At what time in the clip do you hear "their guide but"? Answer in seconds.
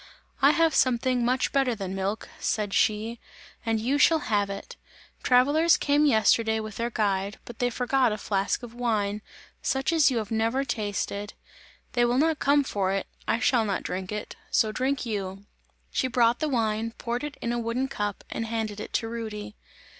6.77-7.59